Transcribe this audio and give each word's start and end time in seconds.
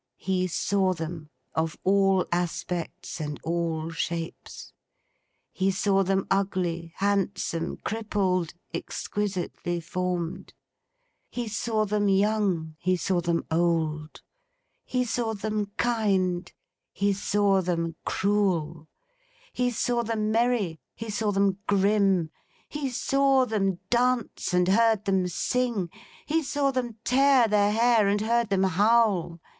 He 0.17 0.47
saw 0.47 0.93
them, 0.95 1.29
of 1.53 1.77
all 1.83 2.25
aspects 2.31 3.19
and 3.21 3.39
all 3.43 3.91
shapes. 3.91 4.73
He 5.51 5.69
saw 5.69 6.01
them 6.01 6.25
ugly, 6.31 6.91
handsome, 6.95 7.77
crippled, 7.85 8.55
exquisitely 8.73 9.79
formed. 9.79 10.55
He 11.29 11.47
saw 11.47 11.85
them 11.85 12.09
young, 12.09 12.77
he 12.79 12.97
saw 12.97 13.21
them 13.21 13.45
old, 13.51 14.23
he 14.85 15.05
saw 15.05 15.35
them 15.35 15.67
kind, 15.77 16.51
he 16.91 17.13
saw 17.13 17.61
them 17.61 17.95
cruel, 18.03 18.87
he 19.53 19.69
saw 19.69 20.01
them 20.01 20.31
merry, 20.31 20.79
he 20.95 21.11
saw 21.11 21.31
them 21.31 21.59
grim; 21.67 22.31
he 22.67 22.89
saw 22.89 23.45
them 23.45 23.77
dance, 23.91 24.51
and 24.51 24.67
heard 24.67 25.05
them 25.05 25.27
sing; 25.27 25.91
he 26.25 26.41
saw 26.41 26.71
them 26.71 26.97
tear 27.03 27.47
their 27.47 27.71
hair, 27.71 28.07
and 28.07 28.21
heard 28.21 28.49
them 28.49 28.63
howl. 28.63 29.39